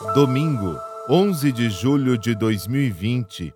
Domingo, 0.00 0.80
11 1.10 1.52
de 1.52 1.68
julho 1.68 2.16
de 2.16 2.34
2020. 2.34 3.52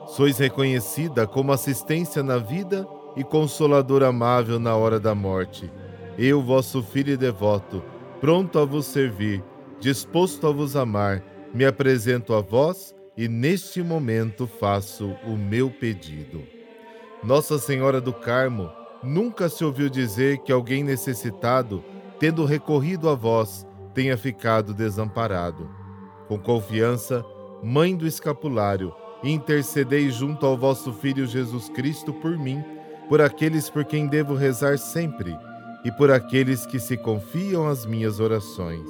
Sois 0.07 0.37
reconhecida 0.37 1.27
como 1.27 1.51
assistência 1.51 2.23
na 2.23 2.37
vida 2.37 2.87
e 3.15 3.23
consolador 3.23 4.03
amável 4.03 4.59
na 4.59 4.75
hora 4.75 4.99
da 4.99 5.15
morte. 5.15 5.71
Eu, 6.17 6.41
vosso 6.41 6.81
filho 6.81 7.17
devoto, 7.17 7.83
pronto 8.19 8.57
a 8.59 8.65
vos 8.65 8.85
servir, 8.87 9.43
disposto 9.79 10.47
a 10.47 10.51
vos 10.51 10.75
amar, 10.75 11.23
me 11.53 11.65
apresento 11.65 12.33
a 12.33 12.41
vós 12.41 12.95
e 13.15 13.27
neste 13.27 13.81
momento 13.81 14.47
faço 14.47 15.15
o 15.25 15.35
meu 15.35 15.69
pedido. 15.69 16.43
Nossa 17.23 17.57
Senhora 17.57 17.99
do 17.99 18.13
Carmo, 18.13 18.69
nunca 19.03 19.49
se 19.49 19.63
ouviu 19.63 19.89
dizer 19.89 20.39
que 20.39 20.51
alguém 20.51 20.83
necessitado, 20.83 21.83
tendo 22.19 22.45
recorrido 22.45 23.09
a 23.09 23.15
vós, 23.15 23.65
tenha 23.93 24.17
ficado 24.17 24.73
desamparado. 24.73 25.69
Com 26.27 26.37
confiança, 26.37 27.25
Mãe 27.63 27.95
do 27.95 28.05
Escapulário, 28.05 28.93
intercedei 29.23 30.11
junto 30.11 30.45
ao 30.45 30.55
vosso 30.55 30.93
Filho 30.93 31.25
Jesus 31.25 31.69
Cristo 31.69 32.13
por 32.13 32.37
mim 32.37 32.63
por 33.07 33.21
aqueles 33.21 33.69
por 33.69 33.85
quem 33.85 34.07
devo 34.07 34.35
rezar 34.35 34.77
sempre 34.77 35.37
e 35.83 35.91
por 35.91 36.11
aqueles 36.11 36.65
que 36.65 36.79
se 36.79 36.97
confiam 36.97 37.67
às 37.67 37.85
minhas 37.85 38.19
orações. 38.19 38.89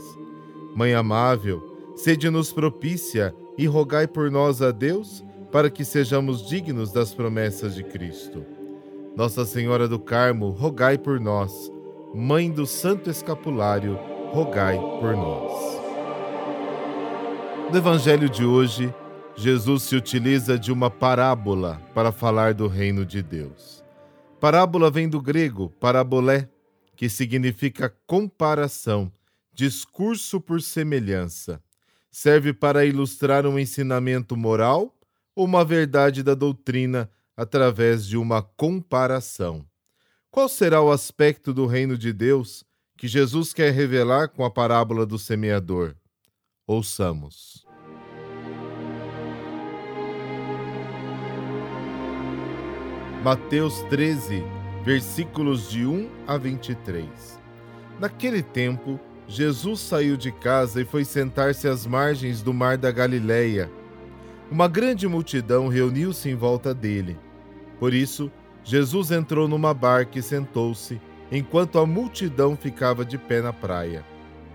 Mãe 0.75 0.93
amável, 0.93 1.61
sede-nos 1.95 2.51
propícia 2.51 3.33
e 3.57 3.65
rogai 3.65 4.07
por 4.07 4.31
nós 4.31 4.61
a 4.61 4.71
Deus 4.71 5.23
para 5.51 5.69
que 5.69 5.85
sejamos 5.85 6.47
dignos 6.47 6.91
das 6.91 7.13
promessas 7.13 7.75
de 7.75 7.83
Cristo. 7.83 8.45
Nossa 9.15 9.45
Senhora 9.45 9.87
do 9.87 9.99
Carmo, 9.99 10.49
rogai 10.49 10.97
por 10.97 11.19
nós. 11.19 11.71
Mãe 12.13 12.51
do 12.51 12.65
Santo 12.65 13.09
Escapulário, 13.09 13.97
rogai 14.31 14.77
por 14.99 15.15
nós. 15.15 15.77
No 17.71 17.77
Evangelho 17.77 18.29
de 18.29 18.45
hoje, 18.45 18.93
Jesus 19.35 19.83
se 19.83 19.95
utiliza 19.95 20.57
de 20.57 20.71
uma 20.71 20.89
parábola 20.89 21.81
para 21.93 22.11
falar 22.11 22.53
do 22.53 22.67
reino 22.67 23.05
de 23.05 23.21
Deus. 23.21 23.83
Parábola 24.39 24.91
vem 24.91 25.09
do 25.09 25.19
grego 25.19 25.69
parabolé, 25.79 26.47
que 26.95 27.09
significa 27.09 27.95
comparação, 28.05 29.11
discurso 29.51 30.39
por 30.39 30.61
semelhança. 30.61 31.61
Serve 32.11 32.53
para 32.53 32.85
ilustrar 32.85 33.47
um 33.47 33.57
ensinamento 33.57 34.37
moral 34.37 34.95
ou 35.35 35.45
uma 35.45 35.65
verdade 35.65 36.21
da 36.21 36.35
doutrina 36.35 37.09
através 37.35 38.05
de 38.05 38.15
uma 38.15 38.41
comparação. 38.41 39.65
Qual 40.29 40.47
será 40.47 40.81
o 40.81 40.91
aspecto 40.91 41.51
do 41.51 41.65
reino 41.65 41.97
de 41.97 42.13
Deus 42.13 42.63
que 42.95 43.07
Jesus 43.07 43.53
quer 43.53 43.71
revelar 43.73 44.29
com 44.29 44.45
a 44.45 44.51
parábola 44.51 45.05
do 45.05 45.17
semeador? 45.17 45.95
Ouçamos. 46.65 47.66
Mateus 53.23 53.81
13, 53.89 54.43
versículos 54.85 55.69
de 55.69 55.85
1 55.85 56.07
a 56.27 56.37
23. 56.37 57.39
Naquele 57.99 58.43
tempo, 58.43 58.99
Jesus 59.27 59.79
saiu 59.79 60.15
de 60.15 60.31
casa 60.31 60.81
e 60.81 60.85
foi 60.85 61.03
sentar-se 61.03 61.67
às 61.67 61.85
margens 61.85 62.43
do 62.43 62.53
mar 62.53 62.77
da 62.77 62.91
Galileia. 62.91 63.71
Uma 64.51 64.67
grande 64.67 65.07
multidão 65.07 65.67
reuniu-se 65.67 66.29
em 66.29 66.35
volta 66.35 66.73
dele. 66.75 67.17
Por 67.79 67.91
isso, 67.91 68.31
Jesus 68.63 69.09
entrou 69.09 69.47
numa 69.47 69.73
barca 69.73 70.19
e 70.19 70.21
sentou-se, 70.21 71.01
enquanto 71.31 71.79
a 71.79 71.85
multidão 71.87 72.55
ficava 72.55 73.03
de 73.03 73.17
pé 73.17 73.41
na 73.41 73.51
praia. 73.51 74.05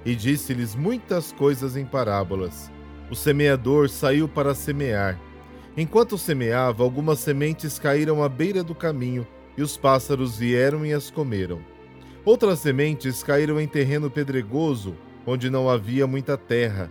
E 0.04 0.14
disse-lhes 0.14 0.76
muitas 0.76 1.32
coisas 1.32 1.76
em 1.76 1.84
parábolas. 1.84 2.70
O 3.10 3.16
semeador 3.16 3.88
saiu 3.88 4.28
para 4.28 4.54
semear. 4.54 5.18
Enquanto 5.76 6.18
semeava, 6.18 6.82
algumas 6.82 7.18
sementes 7.18 7.78
caíram 7.78 8.22
à 8.22 8.28
beira 8.28 8.62
do 8.62 8.74
caminho 8.74 9.26
e 9.56 9.62
os 9.62 9.76
pássaros 9.76 10.36
vieram 10.36 10.84
e 10.84 10.92
as 10.92 11.10
comeram. 11.10 11.60
Outras 12.24 12.58
sementes 12.58 13.22
caíram 13.22 13.58
em 13.60 13.66
terreno 13.66 14.10
pedregoso, 14.10 14.94
onde 15.26 15.48
não 15.48 15.70
havia 15.70 16.06
muita 16.06 16.36
terra. 16.36 16.90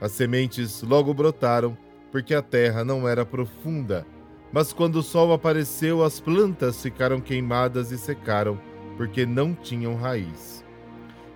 As 0.00 0.12
sementes 0.12 0.82
logo 0.82 1.12
brotaram, 1.12 1.76
porque 2.12 2.34
a 2.34 2.42
terra 2.42 2.84
não 2.84 3.08
era 3.08 3.26
profunda. 3.26 4.06
Mas 4.52 4.72
quando 4.72 4.96
o 4.96 5.02
sol 5.02 5.32
apareceu, 5.32 6.04
as 6.04 6.20
plantas 6.20 6.80
ficaram 6.80 7.20
queimadas 7.20 7.90
e 7.90 7.98
secaram, 7.98 8.60
porque 8.96 9.26
não 9.26 9.54
tinham 9.54 9.96
raiz. 9.96 10.64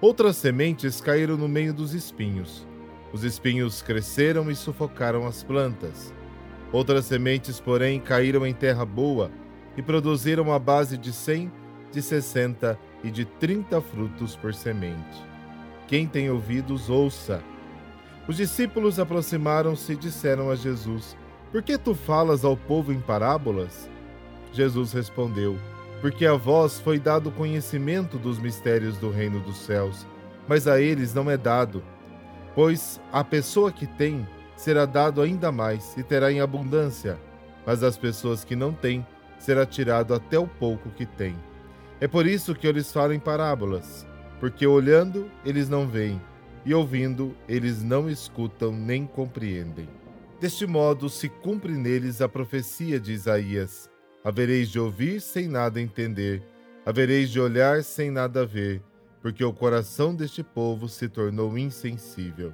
Outras 0.01 0.37
sementes 0.37 1.01
caíram 1.01 1.37
no 1.37 1.49
meio 1.49 1.75
dos 1.75 1.93
espinhos. 1.93 2.65
Os 3.13 3.25
espinhos 3.25 3.83
cresceram 3.83 4.49
e 4.49 4.55
sufocaram 4.55 5.27
as 5.27 5.43
plantas. 5.43 6.15
Outras 6.73 7.07
sementes, 7.07 7.61
porém, 7.61 7.99
caíram 7.99 8.47
em 8.47 8.53
terra 8.53 8.85
boa 8.85 9.31
e 9.77 9.83
produziram 9.83 10.53
a 10.53 10.59
base 10.59 10.99
de 10.99 11.13
cem, 11.13 11.51
de 11.91 12.03
sessenta 12.03 12.79
e 13.03 13.11
de 13.11 13.25
trinta 13.25 13.81
frutos 13.81 14.37
por 14.37 14.53
semente. 14.53 15.25
Quem 15.87 16.07
tem 16.07 16.31
ouvidos, 16.31 16.91
ouça. 16.91 17.43
Os 18.27 18.37
discípulos 18.37 18.99
aproximaram-se 18.99 19.95
e 19.95 19.97
disseram 19.97 20.51
a 20.51 20.55
Jesus: 20.55 21.17
Por 21.51 21.63
que 21.63 21.79
tu 21.79 21.95
falas 21.95 22.45
ao 22.45 22.57
povo 22.57 22.93
em 22.93 23.01
parábolas? 23.01 23.89
Jesus 24.53 24.93
respondeu: 24.93 25.57
Porque 26.03 26.27
a 26.27 26.35
vós 26.35 26.79
foi 26.79 26.99
dado 26.99 27.31
conhecimento 27.31 28.19
dos 28.19 28.39
mistérios 28.39 28.99
do 28.99 29.11
reino 29.11 29.41
dos 29.41 29.57
céus, 29.57 30.07
mas 30.47 30.69
a 30.69 30.79
eles 30.79 31.15
não 31.15 31.31
é 31.31 31.39
dado. 31.39 31.83
Pois 32.55 33.01
a 33.11 33.25
pessoa 33.25 33.73
que 33.73 33.87
tem, 33.87 34.27
será 34.59 34.85
dado 34.85 35.23
ainda 35.23 35.53
mais 35.53 35.97
e 35.97 36.03
terá 36.03 36.33
em 36.33 36.41
abundância, 36.41 37.17
mas 37.65 37.85
às 37.85 37.97
pessoas 37.97 38.43
que 38.43 38.57
não 38.57 38.73
têm, 38.73 39.07
será 39.39 39.65
tirado 39.65 40.13
até 40.13 40.37
o 40.37 40.49
pouco 40.49 40.91
que 40.91 41.07
têm. 41.07 41.37
É 42.01 42.09
por 42.09 42.27
isso 42.27 42.57
que 42.57 42.67
eu 42.67 42.73
lhes 42.73 42.93
falo 42.93 43.13
em 43.13 43.21
parábolas, 43.21 44.05
porque 44.41 44.67
olhando 44.67 45.31
eles 45.45 45.69
não 45.69 45.87
veem, 45.87 46.21
e 46.67 46.75
ouvindo 46.75 47.37
eles 47.49 47.85
não 47.85 48.11
escutam 48.11 48.73
nem 48.73 49.07
compreendem. 49.07 49.89
Deste 50.41 50.67
modo 50.67 51.09
se 51.09 51.29
cumpre 51.29 51.73
neles 51.73 52.21
a 52.21 52.29
profecia 52.29 52.99
de 52.99 53.13
Isaías: 53.13 53.89
havereis 54.25 54.69
de 54.71 54.81
ouvir 54.81 55.21
sem 55.21 55.47
nada 55.47 55.81
entender, 55.81 56.43
havereis 56.85 57.31
de 57.31 57.39
olhar 57.39 57.85
sem 57.85 58.11
nada 58.11 58.45
ver, 58.45 58.83
porque 59.23 59.45
o 59.45 59.53
coração 59.53 60.17
deste 60.17 60.43
povo 60.43 60.89
se 60.89 61.09
tornou 61.09 61.57
insensível. 61.57 62.53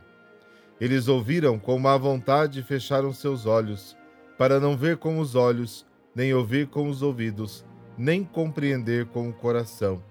Eles 0.80 1.06
ouviram 1.06 1.58
com 1.58 1.78
má 1.78 1.96
vontade 1.96 2.60
e 2.60 2.62
fecharam 2.62 3.12
seus 3.12 3.46
olhos, 3.46 3.96
para 4.36 4.58
não 4.58 4.76
ver 4.76 4.96
com 4.96 5.18
os 5.20 5.34
olhos, 5.34 5.86
nem 6.14 6.34
ouvir 6.34 6.66
com 6.66 6.88
os 6.88 7.00
ouvidos, 7.00 7.64
nem 7.96 8.24
compreender 8.24 9.06
com 9.06 9.28
o 9.28 9.32
coração, 9.32 10.02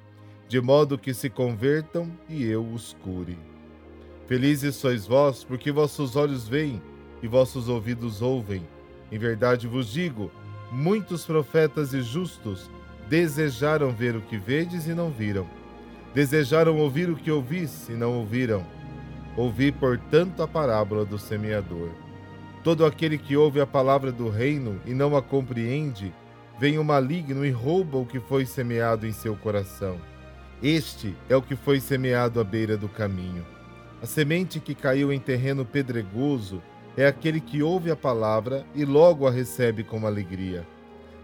de 0.47 0.61
modo 0.61 0.97
que 0.97 1.13
se 1.13 1.29
convertam 1.29 2.09
e 2.29 2.45
eu 2.45 2.65
os 2.65 2.95
cure. 3.03 3.37
Felizes 4.25 4.75
sois 4.75 5.05
vós, 5.05 5.43
porque 5.43 5.71
vossos 5.71 6.15
olhos 6.15 6.47
veem 6.47 6.81
e 7.21 7.27
vossos 7.27 7.67
ouvidos 7.67 8.21
ouvem. 8.21 8.65
Em 9.11 9.17
verdade 9.17 9.67
vos 9.67 9.91
digo: 9.91 10.31
muitos 10.71 11.25
profetas 11.25 11.93
e 11.93 12.01
justos 12.01 12.69
desejaram 13.09 13.91
ver 13.91 14.15
o 14.15 14.21
que 14.21 14.37
vedes 14.37 14.87
e 14.87 14.93
não 14.93 15.11
viram, 15.11 15.45
desejaram 16.13 16.79
ouvir 16.79 17.09
o 17.09 17.17
que 17.17 17.29
ouvis 17.29 17.89
e 17.89 17.93
não 17.93 18.17
ouviram 18.17 18.65
Ouvi, 19.35 19.71
portanto, 19.71 20.43
a 20.43 20.47
parábola 20.47 21.03
do 21.03 21.17
semeador. 21.17 21.89
Todo 22.63 22.85
aquele 22.85 23.17
que 23.17 23.35
ouve 23.35 23.59
a 23.59 23.65
palavra 23.65 24.11
do 24.11 24.29
reino 24.29 24.79
e 24.85 24.93
não 24.93 25.17
a 25.17 25.21
compreende, 25.21 26.13
vem 26.59 26.77
o 26.77 26.83
maligno 26.83 27.43
e 27.45 27.49
rouba 27.49 27.97
o 27.97 28.05
que 28.05 28.19
foi 28.19 28.45
semeado 28.45 29.07
em 29.07 29.11
seu 29.11 29.35
coração. 29.35 29.99
Este 30.61 31.15
é 31.27 31.35
o 31.35 31.41
que 31.41 31.55
foi 31.55 31.79
semeado 31.79 32.39
à 32.39 32.43
beira 32.43 32.77
do 32.77 32.87
caminho. 32.87 33.45
A 34.01 34.05
semente 34.05 34.59
que 34.59 34.75
caiu 34.75 35.11
em 35.11 35.19
terreno 35.19 35.65
pedregoso 35.65 36.61
é 36.95 37.07
aquele 37.07 37.41
que 37.41 37.63
ouve 37.63 37.89
a 37.89 37.95
palavra 37.95 38.65
e 38.75 38.85
logo 38.85 39.27
a 39.27 39.31
recebe 39.31 39.83
com 39.83 40.05
alegria. 40.05 40.65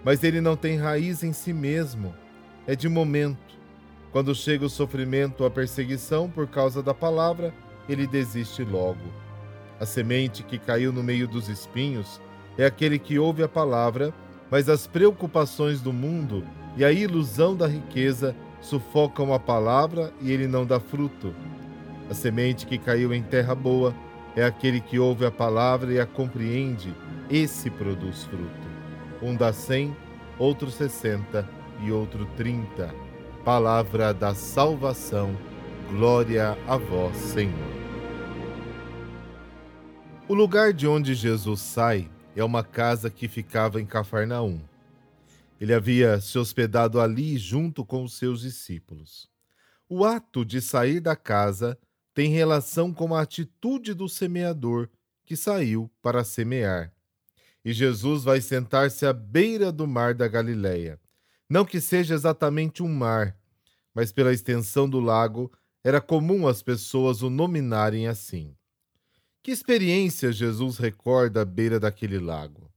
Mas 0.03 0.23
ele 0.23 0.41
não 0.41 0.55
tem 0.55 0.77
raiz 0.77 1.23
em 1.23 1.31
si 1.31 1.53
mesmo, 1.53 2.13
é 2.65 2.75
de 2.75 2.89
momento. 2.89 3.57
Quando 4.11 4.33
chega 4.33 4.65
o 4.65 4.69
sofrimento 4.69 5.41
ou 5.41 5.47
a 5.47 5.51
perseguição 5.51 6.27
por 6.27 6.47
causa 6.47 6.81
da 6.81 6.93
palavra, 6.93 7.53
ele 7.89 8.07
desiste 8.07 8.63
logo. 8.63 9.03
A 9.79 9.85
semente 9.85 10.43
que 10.43 10.57
caiu 10.57 10.93
no 10.93 11.03
meio 11.03 11.27
dos 11.27 11.49
espinhos 11.49 12.21
é 12.57 12.65
aquele 12.65 12.99
que 12.99 13.17
ouve 13.17 13.43
a 13.43 13.47
palavra, 13.47 14.13
mas 14.51 14.69
as 14.69 14.85
preocupações 14.85 15.81
do 15.81 15.91
mundo 15.91 16.45
e 16.77 16.85
a 16.85 16.91
ilusão 16.91 17.55
da 17.55 17.67
riqueza 17.67 18.35
sufocam 18.61 19.33
a 19.33 19.39
palavra 19.39 20.13
e 20.21 20.31
ele 20.31 20.47
não 20.47 20.65
dá 20.65 20.79
fruto. 20.79 21.33
A 22.09 22.13
semente 22.13 22.65
que 22.65 22.77
caiu 22.77 23.13
em 23.13 23.23
terra 23.23 23.55
boa 23.55 23.93
é 24.35 24.43
aquele 24.43 24.79
que 24.79 24.99
ouve 24.99 25.25
a 25.25 25.31
palavra 25.31 25.93
e 25.93 25.99
a 25.99 26.05
compreende, 26.05 26.95
esse 27.29 27.69
produz 27.69 28.23
fruto. 28.23 28.69
Um 29.21 29.35
dá 29.35 29.51
cem, 29.51 29.95
outro 30.37 30.71
sessenta 30.71 31.47
e 31.83 31.91
outro 31.91 32.25
trinta. 32.37 32.93
Palavra 33.43 34.13
da 34.13 34.33
salvação. 34.33 35.35
Glória 35.89 36.57
a 36.67 36.77
vós, 36.77 37.15
Senhor. 37.17 37.78
O 40.29 40.35
lugar 40.35 40.73
de 40.73 40.85
onde 40.85 41.15
Jesus 41.15 41.59
sai 41.59 42.07
é 42.35 42.43
uma 42.43 42.63
casa 42.63 43.09
que 43.09 43.27
ficava 43.27 43.81
em 43.81 43.85
Cafarnaum. 43.87 44.61
Ele 45.59 45.73
havia 45.73 46.21
se 46.21 46.37
hospedado 46.37 47.01
ali 47.01 47.35
junto 47.35 47.83
com 47.83 48.03
os 48.03 48.15
seus 48.15 48.41
discípulos. 48.41 49.27
O 49.89 50.05
ato 50.05 50.45
de 50.45 50.61
sair 50.61 50.99
da 50.99 51.15
casa 51.15 51.79
tem 52.13 52.29
relação 52.29 52.93
com 52.93 53.15
a 53.15 53.23
atitude 53.23 53.95
do 53.95 54.07
semeador 54.07 54.87
que 55.25 55.35
saiu 55.35 55.89
para 55.99 56.23
semear. 56.23 56.93
E 57.65 57.73
Jesus 57.73 58.23
vai 58.23 58.39
sentar-se 58.39 59.07
à 59.07 59.13
beira 59.13 59.71
do 59.71 59.87
mar 59.87 60.13
da 60.13 60.27
Galileia. 60.27 60.99
Não 61.49 61.65
que 61.65 61.81
seja 61.81 62.13
exatamente 62.13 62.83
um 62.83 62.93
mar, 62.93 63.35
mas 63.95 64.11
pela 64.11 64.31
extensão 64.31 64.87
do 64.87 64.99
lago 64.99 65.51
era 65.83 65.99
comum 65.99 66.47
as 66.47 66.61
pessoas 66.61 67.23
o 67.23 67.31
nominarem 67.31 68.07
assim. 68.07 68.55
Que 69.41 69.51
experiência 69.51 70.31
Jesus 70.31 70.77
recorda 70.77 71.41
à 71.41 71.45
beira 71.45 71.79
daquele 71.79 72.19
lago? 72.19 72.69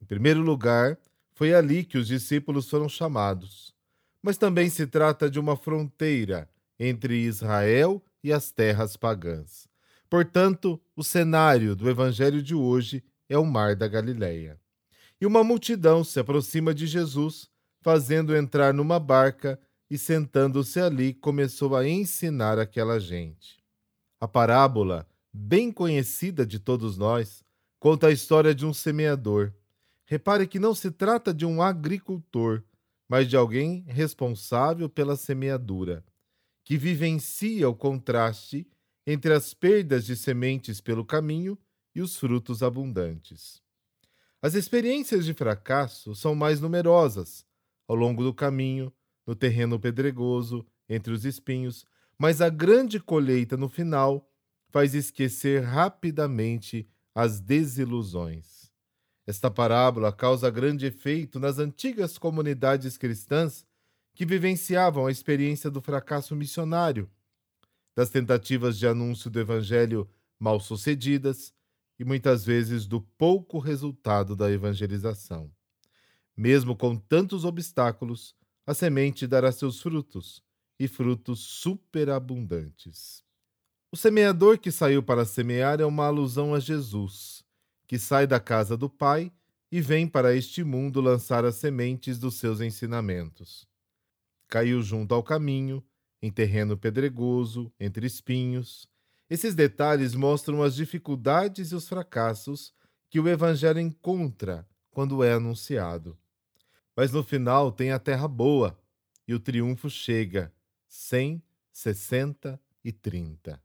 Em 0.00 0.04
primeiro 0.04 0.40
lugar, 0.40 0.98
foi 1.32 1.54
ali 1.54 1.84
que 1.84 1.96
os 1.96 2.08
discípulos 2.08 2.68
foram 2.68 2.88
chamados. 2.88 3.72
Mas 4.20 4.36
também 4.36 4.68
se 4.68 4.86
trata 4.86 5.30
de 5.30 5.38
uma 5.38 5.56
fronteira 5.56 6.48
entre 6.78 7.16
Israel 7.22 8.02
e 8.22 8.32
as 8.32 8.50
terras 8.50 8.96
pagãs. 8.96 9.68
Portanto, 10.10 10.80
o 10.96 11.04
cenário 11.04 11.74
do 11.76 11.88
evangelho 11.88 12.42
de 12.42 12.54
hoje 12.54 13.02
é 13.28 13.38
o 13.38 13.46
Mar 13.46 13.76
da 13.76 13.86
Galileia. 13.86 14.60
E 15.20 15.26
uma 15.26 15.44
multidão 15.44 16.02
se 16.02 16.18
aproxima 16.18 16.74
de 16.74 16.86
Jesus, 16.86 17.48
fazendo 17.80 18.36
entrar 18.36 18.74
numa 18.74 18.98
barca 18.98 19.58
e 19.88 19.96
sentando-se 19.96 20.80
ali 20.80 21.14
começou 21.14 21.76
a 21.76 21.86
ensinar 21.88 22.58
aquela 22.58 22.98
gente. 22.98 23.62
A 24.20 24.26
parábola, 24.26 25.06
bem 25.32 25.72
conhecida 25.72 26.44
de 26.44 26.58
todos 26.58 26.96
nós, 26.98 27.42
conta 27.78 28.08
a 28.08 28.12
história 28.12 28.54
de 28.54 28.66
um 28.66 28.74
semeador. 28.74 29.52
Repare 30.04 30.46
que 30.46 30.58
não 30.58 30.74
se 30.74 30.90
trata 30.90 31.32
de 31.32 31.46
um 31.46 31.62
agricultor, 31.62 32.62
mas 33.08 33.28
de 33.28 33.36
alguém 33.36 33.84
responsável 33.86 34.88
pela 34.88 35.16
semeadura 35.16 36.04
que 36.64 36.76
vivencia 36.76 37.68
o 37.68 37.74
contraste 37.74 38.66
entre 39.06 39.32
as 39.32 39.52
perdas 39.52 40.04
de 40.04 40.16
sementes 40.16 40.80
pelo 40.80 41.04
caminho 41.04 41.58
e 41.94 42.00
os 42.00 42.16
frutos 42.16 42.62
abundantes. 42.62 43.60
As 44.40 44.54
experiências 44.54 45.24
de 45.24 45.34
fracasso 45.34 46.14
são 46.14 46.34
mais 46.34 46.60
numerosas 46.60 47.44
ao 47.86 47.96
longo 47.96 48.22
do 48.22 48.32
caminho, 48.32 48.92
no 49.26 49.34
terreno 49.34 49.78
pedregoso, 49.78 50.64
entre 50.88 51.12
os 51.12 51.24
espinhos, 51.24 51.84
mas 52.18 52.40
a 52.40 52.48
grande 52.48 53.00
colheita 53.00 53.56
no 53.56 53.68
final 53.68 54.31
faz 54.72 54.94
esquecer 54.94 55.62
rapidamente 55.62 56.88
as 57.14 57.38
desilusões. 57.38 58.72
Esta 59.26 59.50
parábola 59.50 60.10
causa 60.10 60.50
grande 60.50 60.86
efeito 60.86 61.38
nas 61.38 61.58
antigas 61.58 62.16
comunidades 62.16 62.96
cristãs 62.96 63.66
que 64.14 64.24
vivenciavam 64.26 65.06
a 65.06 65.12
experiência 65.12 65.70
do 65.70 65.80
fracasso 65.80 66.34
missionário, 66.34 67.08
das 67.94 68.08
tentativas 68.08 68.78
de 68.78 68.86
anúncio 68.86 69.30
do 69.30 69.38
evangelho 69.38 70.08
mal 70.40 70.58
sucedidas 70.58 71.52
e 71.98 72.04
muitas 72.04 72.44
vezes 72.44 72.86
do 72.86 73.00
pouco 73.00 73.58
resultado 73.58 74.34
da 74.34 74.50
evangelização. 74.50 75.52
Mesmo 76.34 76.74
com 76.74 76.96
tantos 76.96 77.44
obstáculos, 77.44 78.34
a 78.66 78.72
semente 78.72 79.26
dará 79.26 79.52
seus 79.52 79.80
frutos, 79.80 80.42
e 80.78 80.88
frutos 80.88 81.40
superabundantes. 81.40 83.22
O 83.92 83.96
semeador 83.96 84.58
que 84.58 84.72
saiu 84.72 85.02
para 85.02 85.24
semear 85.24 85.80
é 85.80 85.86
uma 85.86 86.06
alusão 86.06 86.54
a 86.54 86.58
Jesus, 86.58 87.44
que 87.86 87.98
sai 87.98 88.26
da 88.26 88.40
casa 88.40 88.76
do 88.76 88.88
Pai 88.88 89.30
e 89.70 89.80
vem 89.80 90.08
para 90.08 90.34
este 90.34 90.64
mundo 90.64 91.00
lançar 91.00 91.44
as 91.44 91.56
sementes 91.56 92.18
dos 92.18 92.34
seus 92.34 92.60
ensinamentos 92.60 93.70
caiu 94.52 94.82
junto 94.82 95.14
ao 95.14 95.22
caminho, 95.22 95.82
em 96.20 96.30
terreno 96.30 96.76
pedregoso, 96.76 97.72
entre 97.80 98.06
espinhos. 98.06 98.86
Esses 99.30 99.54
detalhes 99.54 100.14
mostram 100.14 100.62
as 100.62 100.74
dificuldades 100.74 101.72
e 101.72 101.74
os 101.74 101.88
fracassos 101.88 102.74
que 103.08 103.18
o 103.18 103.26
Evangelho 103.26 103.80
encontra 103.80 104.68
quando 104.90 105.24
é 105.24 105.32
anunciado. 105.32 106.18
Mas 106.94 107.12
no 107.12 107.22
final 107.24 107.72
tem 107.72 107.92
a 107.92 107.98
terra 107.98 108.28
boa 108.28 108.78
e 109.26 109.32
o 109.32 109.40
triunfo 109.40 109.88
chega: 109.88 110.52
100, 110.86 111.42
60 111.72 112.60
e 112.84 112.92
30. 112.92 113.58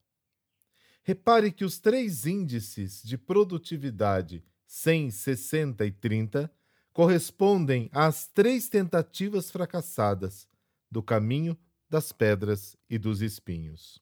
Repare 1.08 1.54
que 1.54 1.64
os 1.64 1.80
três 1.80 2.26
índices 2.26 3.02
de 3.02 3.18
produtividade 3.18 4.44
100, 4.66 5.12
60 5.12 5.86
e 5.86 5.92
30 5.92 6.52
correspondem 6.92 7.90
às 7.94 8.28
três 8.28 8.68
tentativas 8.68 9.50
fracassadas 9.50 10.46
do 10.92 11.02
caminho, 11.02 11.58
das 11.90 12.12
pedras 12.12 12.76
e 12.90 12.98
dos 12.98 13.22
espinhos. 13.22 14.02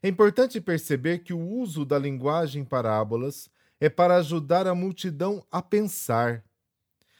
É 0.00 0.06
importante 0.06 0.60
perceber 0.60 1.24
que 1.24 1.32
o 1.32 1.40
uso 1.40 1.84
da 1.84 1.98
linguagem 1.98 2.64
parábolas 2.64 3.50
é 3.80 3.88
para 3.88 4.14
ajudar 4.14 4.68
a 4.68 4.74
multidão 4.74 5.44
a 5.50 5.60
pensar. 5.60 6.44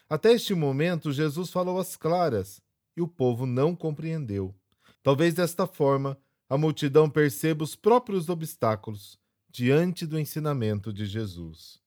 Até 0.09 0.35
este 0.35 0.55
momento, 0.55 1.13
Jesus 1.13 1.51
falou 1.51 1.81
às 1.81 1.97
claras 1.97 2.63
e 2.97 3.03
o 3.03 3.09
povo 3.09 3.45
não 3.45 3.75
compreendeu. 3.75 4.55
Talvez 5.03 5.35
desta 5.35 5.67
forma 5.67 6.17
a 6.49 6.57
multidão 6.57 7.11
perceba 7.11 7.65
os 7.65 7.75
próprios 7.75 8.29
obstáculos 8.29 9.19
diante 9.51 10.07
do 10.07 10.19
ensinamento 10.19 10.93
de 10.93 11.07
Jesus. 11.07 11.81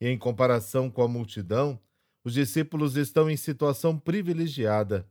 E 0.00 0.08
em 0.08 0.18
comparação 0.18 0.90
com 0.90 1.02
a 1.02 1.08
multidão, 1.08 1.78
os 2.24 2.34
discípulos 2.34 2.96
estão 2.96 3.30
em 3.30 3.36
situação 3.36 3.98
privilegiada 3.98 5.08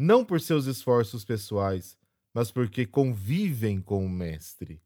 não 0.00 0.24
por 0.24 0.40
seus 0.40 0.64
esforços 0.64 1.26
pessoais, 1.26 1.94
mas 2.32 2.50
porque 2.50 2.86
convivem 2.86 3.82
com 3.82 4.02
o 4.02 4.08
Mestre. 4.08 4.80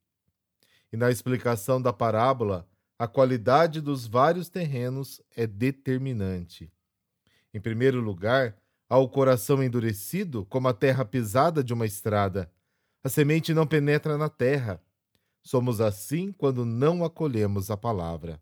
E 0.92 0.96
na 0.96 1.08
explicação 1.08 1.80
da 1.80 1.92
parábola, 1.92 2.68
a 2.98 3.06
qualidade 3.06 3.80
dos 3.80 4.08
vários 4.08 4.48
terrenos 4.48 5.22
é 5.36 5.46
determinante. 5.46 6.72
Em 7.52 7.60
primeiro 7.60 8.00
lugar, 8.00 8.56
há 8.88 8.98
o 8.98 9.08
coração 9.08 9.62
endurecido, 9.62 10.44
como 10.46 10.66
a 10.66 10.74
terra 10.74 11.04
pisada 11.04 11.62
de 11.62 11.72
uma 11.72 11.86
estrada. 11.86 12.50
A 13.04 13.10
semente 13.10 13.52
não 13.52 13.66
penetra 13.66 14.16
na 14.16 14.30
terra. 14.30 14.82
Somos 15.42 15.78
assim 15.78 16.32
quando 16.32 16.64
não 16.64 17.04
acolhemos 17.04 17.70
a 17.70 17.76
palavra. 17.76 18.40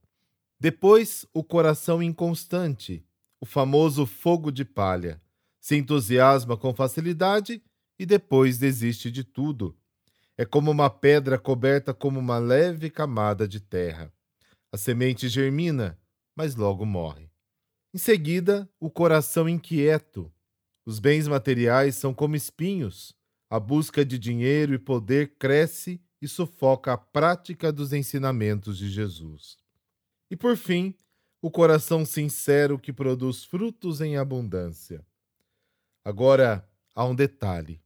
Depois, 0.58 1.26
o 1.34 1.42
coração 1.42 2.00
inconstante, 2.00 3.04
o 3.40 3.44
famoso 3.44 4.06
fogo 4.06 4.52
de 4.52 4.64
palha 4.64 5.20
se 5.60 5.76
entusiasma 5.76 6.56
com 6.56 6.72
facilidade 6.72 7.60
e 7.98 8.06
depois 8.06 8.56
desiste 8.56 9.10
de 9.10 9.24
tudo. 9.24 9.76
É 10.38 10.44
como 10.44 10.70
uma 10.70 10.88
pedra 10.88 11.36
coberta 11.38 11.92
como 11.92 12.20
uma 12.20 12.38
leve 12.38 12.88
camada 12.88 13.48
de 13.48 13.58
terra. 13.58 14.12
A 14.70 14.76
semente 14.78 15.28
germina, 15.28 15.98
mas 16.36 16.54
logo 16.54 16.86
morre. 16.86 17.28
Em 17.92 17.98
seguida, 17.98 18.70
o 18.78 18.88
coração 18.88 19.48
inquieto. 19.48 20.32
Os 20.86 21.00
bens 21.00 21.26
materiais 21.26 21.96
são 21.96 22.14
como 22.14 22.36
espinhos. 22.36 23.12
A 23.52 23.60
busca 23.60 24.02
de 24.02 24.18
dinheiro 24.18 24.72
e 24.72 24.78
poder 24.78 25.36
cresce 25.36 26.00
e 26.22 26.26
sufoca 26.26 26.94
a 26.94 26.96
prática 26.96 27.70
dos 27.70 27.92
ensinamentos 27.92 28.78
de 28.78 28.88
Jesus. 28.88 29.58
E 30.30 30.34
por 30.34 30.56
fim, 30.56 30.96
o 31.42 31.50
coração 31.50 32.02
sincero 32.06 32.78
que 32.78 32.94
produz 32.94 33.44
frutos 33.44 34.00
em 34.00 34.16
abundância. 34.16 35.06
Agora, 36.02 36.66
há 36.94 37.04
um 37.04 37.14
detalhe. 37.14 37.82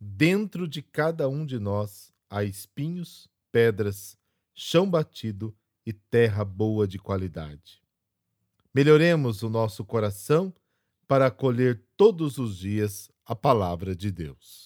dentro 0.00 0.66
de 0.66 0.80
cada 0.80 1.28
um 1.28 1.44
de 1.44 1.58
nós 1.58 2.10
há 2.30 2.42
espinhos, 2.42 3.28
pedras, 3.52 4.16
chão 4.54 4.90
batido 4.90 5.54
e 5.84 5.92
terra 5.92 6.46
boa 6.46 6.88
de 6.88 6.98
qualidade. 6.98 7.82
Melhoremos 8.74 9.42
o 9.42 9.50
nosso 9.50 9.84
coração 9.84 10.50
para 11.06 11.26
acolher 11.26 11.84
todos 11.94 12.38
os 12.38 12.56
dias 12.56 13.10
a 13.26 13.36
palavra 13.36 13.94
de 13.94 14.10
Deus. 14.10 14.63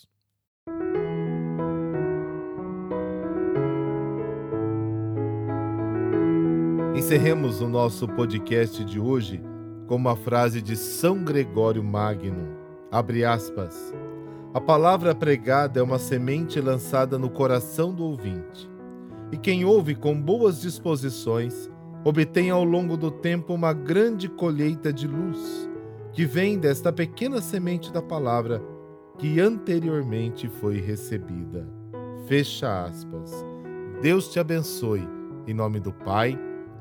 Encerremos 6.98 7.60
o 7.60 7.68
nosso 7.68 8.08
podcast 8.08 8.84
de 8.84 8.98
hoje 8.98 9.40
com 9.86 9.94
uma 9.94 10.16
frase 10.16 10.60
de 10.60 10.74
São 10.74 11.22
Gregório 11.22 11.82
Magno. 11.82 12.48
Abre 12.90 13.24
aspas. 13.24 13.94
A 14.52 14.60
palavra 14.60 15.14
pregada 15.14 15.78
é 15.78 15.82
uma 15.82 16.00
semente 16.00 16.60
lançada 16.60 17.16
no 17.16 17.30
coração 17.30 17.94
do 17.94 18.02
ouvinte. 18.02 18.68
E 19.30 19.36
quem 19.36 19.64
ouve 19.64 19.94
com 19.94 20.20
boas 20.20 20.60
disposições 20.60 21.70
obtém 22.04 22.50
ao 22.50 22.64
longo 22.64 22.96
do 22.96 23.12
tempo 23.12 23.54
uma 23.54 23.72
grande 23.72 24.28
colheita 24.28 24.92
de 24.92 25.06
luz, 25.06 25.70
que 26.12 26.24
vem 26.24 26.58
desta 26.58 26.92
pequena 26.92 27.40
semente 27.40 27.92
da 27.92 28.02
palavra 28.02 28.60
que 29.18 29.38
anteriormente 29.38 30.48
foi 30.48 30.80
recebida. 30.80 31.64
Fecha 32.26 32.86
aspas. 32.86 33.46
Deus 34.02 34.32
te 34.32 34.40
abençoe. 34.40 35.08
Em 35.46 35.54
nome 35.54 35.78
do 35.78 35.92
Pai, 35.92 36.38